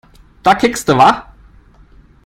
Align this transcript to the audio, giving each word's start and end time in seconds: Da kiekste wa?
Da 0.45 0.51
kiekste 0.61 0.93
wa? 0.99 1.09